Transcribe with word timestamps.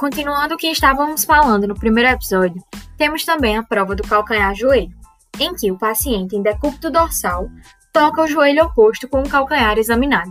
continuando 0.00 0.54
o 0.54 0.56
que 0.56 0.68
estávamos 0.68 1.26
falando 1.26 1.68
no 1.68 1.74
primeiro 1.74 2.08
episódio, 2.08 2.64
temos 2.96 3.22
também 3.22 3.58
a 3.58 3.62
prova 3.62 3.94
do 3.94 4.02
calcanhar-joelho, 4.02 4.94
em 5.38 5.54
que 5.54 5.70
o 5.70 5.76
paciente 5.76 6.34
em 6.34 6.40
decúbito 6.40 6.90
dorsal 6.90 7.50
toca 7.92 8.22
o 8.22 8.26
joelho 8.26 8.64
oposto 8.64 9.06
com 9.06 9.20
o 9.20 9.28
calcanhar 9.28 9.76
examinado, 9.76 10.30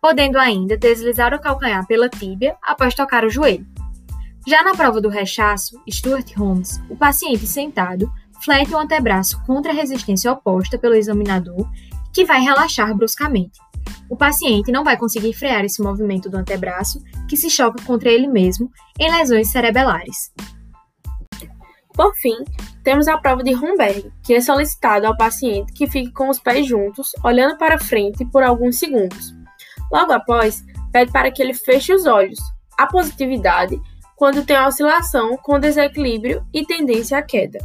podendo 0.00 0.38
ainda 0.38 0.78
deslizar 0.78 1.34
o 1.34 1.38
calcanhar 1.38 1.86
pela 1.86 2.08
tíbia 2.08 2.56
após 2.62 2.94
tocar 2.94 3.22
o 3.22 3.28
joelho. 3.28 3.66
Já 4.48 4.62
na 4.62 4.72
prova 4.72 4.98
do 4.98 5.10
rechaço, 5.10 5.78
Stuart 5.90 6.34
Holmes, 6.34 6.80
o 6.88 6.96
paciente 6.96 7.46
sentado 7.46 8.10
flete 8.42 8.72
o 8.72 8.78
antebraço 8.78 9.44
contra 9.44 9.72
a 9.72 9.74
resistência 9.74 10.32
oposta 10.32 10.78
pelo 10.78 10.94
examinador, 10.94 11.68
que 12.14 12.24
vai 12.24 12.40
relaxar 12.40 12.96
bruscamente. 12.96 13.58
O 14.08 14.16
paciente 14.16 14.70
não 14.70 14.84
vai 14.84 14.96
conseguir 14.96 15.32
frear 15.32 15.64
esse 15.64 15.82
movimento 15.82 16.30
do 16.30 16.36
antebraço, 16.36 17.02
que 17.28 17.36
se 17.36 17.50
choca 17.50 17.82
contra 17.84 18.10
ele 18.10 18.28
mesmo 18.28 18.70
em 18.98 19.10
lesões 19.10 19.48
cerebelares. 19.48 20.32
Por 21.92 22.14
fim, 22.16 22.36
temos 22.84 23.08
a 23.08 23.18
prova 23.18 23.42
de 23.42 23.52
Romberg, 23.52 24.12
que 24.22 24.34
é 24.34 24.40
solicitado 24.40 25.06
ao 25.06 25.16
paciente 25.16 25.72
que 25.72 25.86
fique 25.86 26.12
com 26.12 26.28
os 26.28 26.38
pés 26.38 26.66
juntos, 26.66 27.10
olhando 27.24 27.56
para 27.56 27.78
frente 27.78 28.24
por 28.26 28.42
alguns 28.42 28.78
segundos. 28.78 29.34
Logo 29.90 30.12
após, 30.12 30.62
pede 30.92 31.10
para 31.10 31.30
que 31.30 31.42
ele 31.42 31.54
feche 31.54 31.94
os 31.94 32.06
olhos. 32.06 32.38
A 32.76 32.86
positividade 32.86 33.80
quando 34.16 34.44
tem 34.44 34.58
oscilação 34.58 35.36
com 35.36 35.60
desequilíbrio 35.60 36.44
e 36.52 36.64
tendência 36.64 37.18
à 37.18 37.22
queda. 37.22 37.58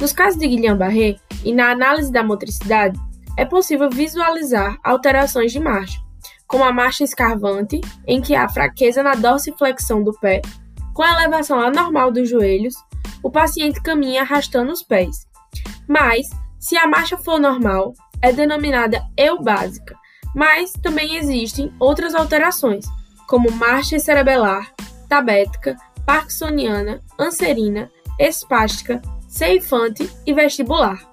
Nos 0.00 0.12
casos 0.12 0.40
de 0.40 0.48
Guillain-Barré 0.48 1.16
e 1.44 1.52
na 1.52 1.70
análise 1.70 2.10
da 2.10 2.24
motricidade, 2.24 2.98
é 3.36 3.44
possível 3.44 3.88
visualizar 3.90 4.78
alterações 4.82 5.52
de 5.52 5.60
marcha, 5.60 6.00
como 6.46 6.64
a 6.64 6.72
marcha 6.72 7.04
escarvante, 7.04 7.80
em 8.06 8.20
que 8.20 8.34
há 8.34 8.48
fraqueza 8.48 9.02
na 9.02 9.14
dorsiflexão 9.14 10.02
do 10.02 10.12
pé, 10.12 10.42
com 10.92 11.02
a 11.02 11.12
elevação 11.12 11.60
anormal 11.60 12.10
dos 12.10 12.28
joelhos, 12.28 12.74
o 13.22 13.30
paciente 13.30 13.80
caminha 13.80 14.22
arrastando 14.22 14.72
os 14.72 14.82
pés. 14.82 15.26
Mas, 15.88 16.28
se 16.58 16.76
a 16.76 16.86
marcha 16.86 17.16
for 17.16 17.40
normal, 17.40 17.94
é 18.20 18.32
denominada 18.32 19.02
eubásica, 19.16 19.96
mas 20.34 20.72
também 20.72 21.16
existem 21.16 21.72
outras 21.78 22.14
alterações, 22.14 22.84
como 23.26 23.50
marcha 23.52 23.98
cerebelar, 23.98 24.72
tabética, 25.08 25.76
parkinsoniana, 26.06 27.00
anserina, 27.18 27.90
espástica, 28.18 29.00
ceifante 29.28 30.10
e 30.26 30.32
vestibular. 30.32 31.11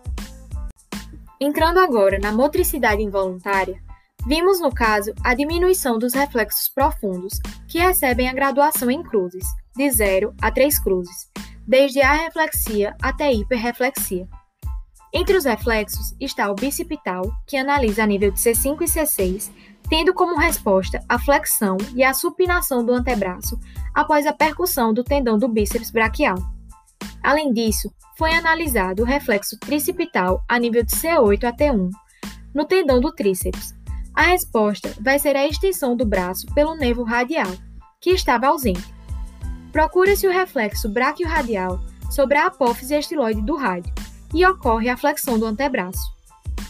Entrando 1.41 1.79
agora 1.79 2.19
na 2.19 2.33
motricidade 2.33 3.01
involuntária, 3.01 3.81
vimos 4.27 4.59
no 4.59 4.69
caso 4.69 5.13
a 5.23 5.33
diminuição 5.33 5.97
dos 5.97 6.13
reflexos 6.13 6.67
profundos, 6.67 7.39
que 7.65 7.79
recebem 7.79 8.27
a 8.27 8.33
graduação 8.33 8.91
em 8.91 9.01
cruzes, 9.01 9.45
de 9.73 9.89
0 9.89 10.35
a 10.41 10.51
3 10.51 10.77
cruzes, 10.79 11.31
desde 11.65 12.01
a 12.01 12.11
reflexia 12.11 12.93
até 13.01 13.27
a 13.27 13.33
hiperreflexia. 13.33 14.27
Entre 15.13 15.37
os 15.37 15.45
reflexos 15.45 16.13
está 16.19 16.51
o 16.51 16.55
bicipital, 16.55 17.23
que 17.47 17.55
analisa 17.55 18.03
a 18.03 18.05
nível 18.05 18.31
de 18.31 18.39
C5 18.39 18.81
e 18.81 18.85
C6, 18.85 19.49
tendo 19.89 20.13
como 20.13 20.37
resposta 20.37 21.01
a 21.07 21.17
flexão 21.17 21.77
e 21.95 22.03
a 22.03 22.13
supinação 22.13 22.85
do 22.85 22.91
antebraço 22.91 23.57
após 23.95 24.27
a 24.27 24.33
percussão 24.33 24.93
do 24.93 25.05
tendão 25.05 25.37
do 25.37 25.47
bíceps 25.47 25.89
braquial. 25.89 26.35
Além 27.29 27.53
disso, 27.53 27.93
foi 28.17 28.33
analisado 28.33 29.03
o 29.03 29.05
reflexo 29.05 29.55
tricipital 29.59 30.43
a 30.49 30.57
nível 30.57 30.83
de 30.83 30.91
C8 30.95 31.43
a 31.43 31.53
T1 31.53 31.91
no 32.55 32.65
tendão 32.65 32.99
do 32.99 33.11
tríceps. 33.11 33.71
A 34.15 34.23
resposta 34.23 34.91
vai 34.99 35.19
ser 35.19 35.35
a 35.35 35.45
extensão 35.45 35.95
do 35.95 36.07
braço 36.07 36.47
pelo 36.55 36.73
nervo 36.73 37.03
radial, 37.03 37.51
que 38.01 38.09
estava 38.09 38.47
ausente. 38.47 38.91
Procura-se 39.71 40.27
o 40.27 40.31
reflexo 40.31 40.89
braquiorradial 40.89 41.79
sobre 42.09 42.35
a 42.35 42.47
apófise 42.47 42.95
estiloide 42.95 43.43
do 43.43 43.55
rádio 43.55 43.93
e 44.33 44.43
ocorre 44.43 44.89
a 44.89 44.97
flexão 44.97 45.37
do 45.37 45.45
antebraço. 45.45 46.01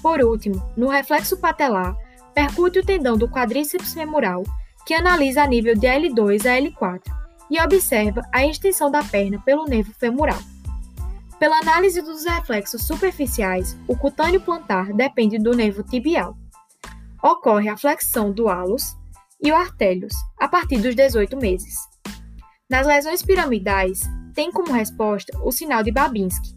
Por 0.02 0.20
último, 0.20 0.62
no 0.76 0.90
reflexo 0.90 1.38
patelar, 1.38 1.96
percute 2.36 2.80
o 2.80 2.86
tendão 2.86 3.18
do 3.18 3.30
quadríceps 3.30 3.94
femoral, 3.94 4.44
que 4.86 4.94
analisa 4.94 5.42
a 5.42 5.48
nível 5.48 5.74
de 5.74 5.88
L2 5.88 6.46
a 6.46 6.60
L4 6.60 7.19
e 7.50 7.60
observa 7.60 8.22
a 8.32 8.46
extensão 8.46 8.92
da 8.92 9.04
perna 9.04 9.40
pelo 9.46 9.66
nervo 9.66 9.94
femoral. 9.94 10.40
Pela 11.40 11.58
análise 11.60 12.02
dos 12.02 12.26
reflexos 12.26 12.86
superficiais, 12.86 13.78
o 13.88 13.96
cutâneo 13.96 14.42
plantar 14.42 14.94
depende 14.94 15.40
do 15.40 15.56
nervo 15.56 15.84
tibial. 15.84 16.38
Ocorre 17.24 17.70
a 17.70 17.78
flexão 17.78 18.32
do 18.32 18.50
halus 18.50 18.96
e 19.42 19.52
o 19.52 19.56
artélios 19.56 20.14
a 20.38 20.48
partir 20.48 20.80
dos 20.80 20.96
18 20.96 21.38
meses. 21.38 21.76
Nas 22.70 22.86
lesões 22.86 23.24
piramidais, 23.24 24.02
tem 24.34 24.52
como 24.52 24.74
resposta 24.74 25.38
o 25.44 25.52
sinal 25.52 25.82
de 25.82 25.92
Babinski. 25.92 26.56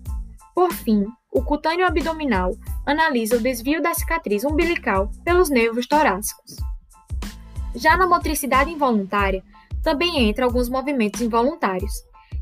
Por 0.54 0.72
fim, 0.72 1.06
o 1.32 1.42
cutâneo 1.42 1.86
abdominal 1.86 2.53
analisa 2.84 3.36
o 3.36 3.41
desvio 3.41 3.80
da 3.80 3.94
cicatriz 3.94 4.44
umbilical 4.44 5.10
pelos 5.24 5.48
nervos 5.48 5.86
torácicos. 5.86 6.56
Já 7.74 7.97
na 7.97 8.06
motricidade 8.06 8.70
involuntária, 8.70 9.42
também 9.82 10.28
entra 10.28 10.44
alguns 10.44 10.69
movimentos 10.69 11.20
involuntários, 11.20 11.93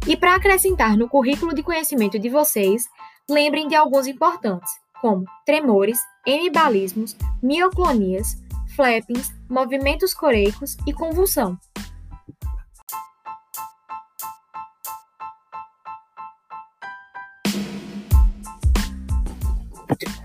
e 0.07 0.17
para 0.17 0.35
acrescentar 0.35 0.97
no 0.97 1.09
currículo 1.09 1.55
de 1.55 1.63
conhecimento 1.63 2.19
de 2.19 2.29
vocês, 2.29 2.85
lembrem 3.29 3.69
de 3.69 3.75
alguns 3.75 4.07
importantes, 4.07 4.73
como 5.01 5.25
tremores, 5.45 5.99
hemibalismos, 6.27 7.17
mioclonias, 7.43 8.37
flappings, 8.75 9.33
movimentos 9.49 10.15
coreicos 10.15 10.77
e 10.87 10.93
convulsão. 10.93 11.59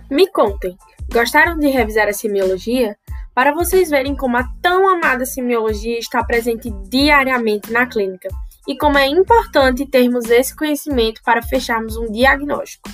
Me 0.10 0.28
contem, 0.32 0.78
gostaram 1.12 1.58
de 1.58 1.68
revisar 1.68 2.08
a 2.08 2.14
semiologia? 2.14 2.98
Para 3.36 3.54
vocês 3.54 3.90
verem 3.90 4.16
como 4.16 4.38
a 4.38 4.48
tão 4.62 4.88
amada 4.88 5.26
semiologia 5.26 6.00
está 6.00 6.24
presente 6.24 6.72
diariamente 6.88 7.70
na 7.70 7.86
clínica 7.86 8.30
e 8.66 8.78
como 8.78 8.98
é 8.98 9.08
importante 9.08 9.86
termos 9.86 10.30
esse 10.30 10.56
conhecimento 10.56 11.22
para 11.22 11.44
fecharmos 11.44 11.98
um 11.98 12.10
diagnóstico. 12.10 12.90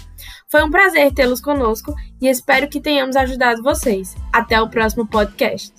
Foi 0.49 0.63
um 0.63 0.71
prazer 0.71 1.13
tê-los 1.13 1.39
conosco 1.41 1.93
e 2.19 2.27
espero 2.27 2.67
que 2.67 2.81
tenhamos 2.81 3.15
ajudado 3.15 3.61
vocês. 3.61 4.15
Até 4.33 4.59
o 4.59 4.67
próximo 4.67 5.07
podcast. 5.07 5.71